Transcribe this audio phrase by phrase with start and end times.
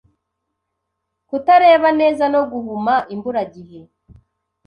[1.27, 3.79] kutareba neza no guhuma imburagihe.